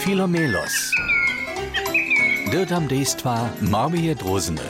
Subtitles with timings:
[0.00, 0.72] Philomelos.
[2.50, 4.64] Dirtam dejstva Marmie Drosene.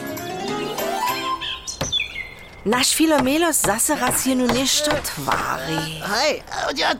[2.65, 6.03] Naš Philomelos zase raz hier nun nešto tvari.
[6.03, 6.43] Hey,
[6.77, 6.95] ja,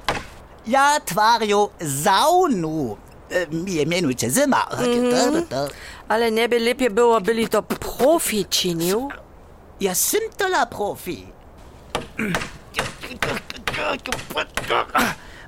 [0.67, 2.97] ja Tvario, saunu.
[3.51, 4.63] Mije ähm, menujte zima.
[4.71, 5.45] Ale mhm.
[6.09, 9.11] Alle bi lepje bilo, bili to profi činil.
[9.81, 11.19] Ja sem tola profi.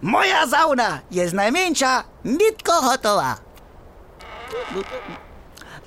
[0.02, 3.36] Moja sauna jest najmniejsza, nitko gotowa.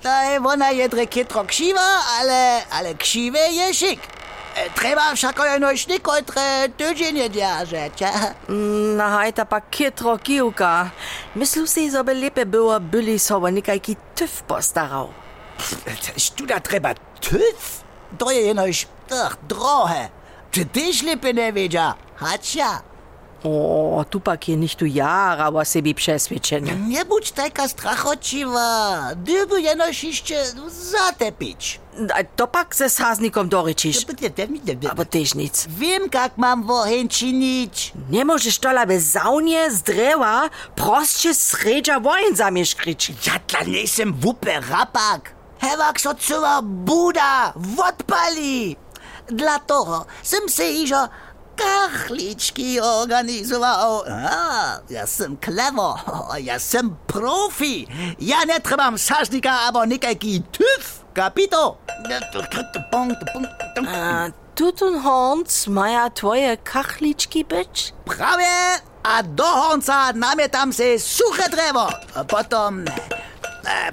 [0.04, 1.82] Daj, ona je drekitro krzywa,
[2.20, 4.00] ale, ale krzywe je szyk.
[4.56, 7.94] E, Trzeba však jenoś nikotre tydzień dzierżeć.
[8.98, 10.90] Na hajta pa kitro kiuka.
[11.36, 15.10] Myślę si, że by lepiej było, byli sobie nikajki tyf postarał.
[16.18, 17.84] Studa treba tyf?
[18.18, 18.88] To je jenoś,
[19.26, 20.10] ach, drohe.
[20.52, 21.94] Czy tyś lepiej nie wiedział?
[22.16, 22.82] Hacia.
[23.46, 26.76] O, tu pak je nicht tu jara, was sebi przeswiadczenie.
[26.76, 29.02] Nie bądź taka strachociwa.
[29.16, 31.80] Dyby jenoś jeszcze zatepić.
[32.14, 34.06] A to pak ze saznikom doryčiš.
[34.90, 35.66] Aber tež nic.
[35.70, 37.94] Wiem, jak mam wohin czynić.
[38.10, 43.14] Nie możesz tola bez saunie z drewa prostsze sredża wojen zamieszkryć.
[43.28, 45.36] Ja dla nisem wupe rapak.
[45.62, 48.76] Hewak so cała buda odpali.
[49.28, 51.08] Dla toho sem se iżo
[51.56, 54.04] Kahlički organizoval.
[54.10, 55.96] A, jaz sem klevo,
[56.48, 57.88] jaz sem profi.
[58.20, 61.78] Ja ne trebam sažnika, ampak nekaj, ki tuf, kapito.
[64.56, 67.92] Tutenhorns maja tvoje kahlički beč?
[68.08, 71.90] Prav je, a do honca nam je tam se suhe drevo.
[72.28, 72.86] Potom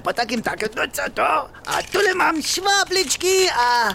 [0.03, 1.29] po takim takem nočem to,
[1.65, 3.93] a tole imam švaplički, a...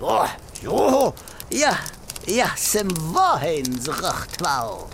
[0.00, 0.28] Oh,
[0.62, 1.12] jo,
[1.50, 1.72] ja,
[2.26, 4.88] ja sem wohin zrochtwał.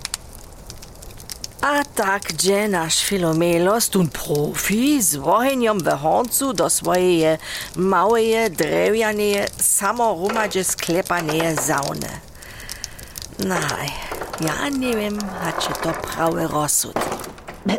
[1.61, 7.39] A tak, gdzie nasz Filomelos, tun profi, z wohenjom w honcu do swojej
[7.77, 12.21] małej, drewjanej, samorumadzie sklepanej sauny.
[13.39, 13.89] Naj,
[14.41, 16.95] ja nie wiem, hacie to prawy rozsud.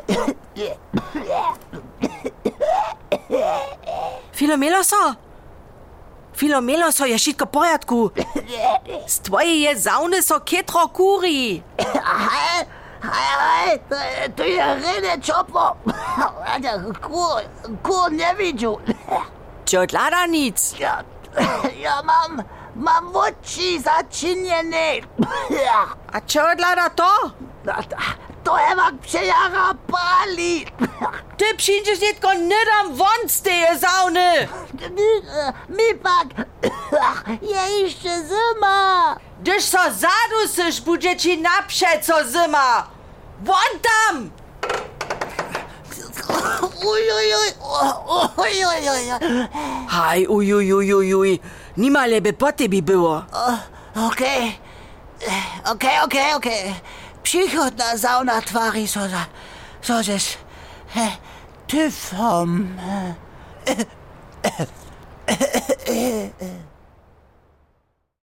[4.33, 5.22] Filomeloso!
[6.35, 8.11] Filomelo so ješitko pojatku.
[9.07, 11.61] Z tvoje jezavne so ketro kuri.
[12.03, 12.63] Aha,
[13.03, 13.77] aha,
[14.37, 15.75] to je rene čopo.
[17.01, 17.41] Kur,
[17.83, 18.75] kur ne vidim.
[19.65, 20.73] Če odlada nic.
[20.79, 21.01] Ja,
[21.81, 22.41] ja imam,
[22.75, 25.01] imam oči začinjene.
[26.13, 27.11] A če odlada to?
[28.43, 30.65] To Ewak przejara pali.
[31.37, 34.47] Ty przyjdziesz tylko nie dam won z tej sauny.
[35.69, 36.27] Mi pak,
[37.41, 39.15] je jeszcze zima.
[39.41, 42.87] Gdyż so zadusysz, będzie ci naprzed co zima.
[43.43, 44.29] Won tam!
[49.87, 51.39] Haj, uj, uj, uj, uj, uj.
[51.77, 53.23] Nima lebe po tebi było.
[54.07, 54.59] Okej,
[55.65, 56.73] okej, okej, okej.
[57.33, 58.99] przychodna zauna twarzy so,
[59.81, 60.37] so żeś
[60.87, 61.07] he,
[61.67, 62.67] tyfom.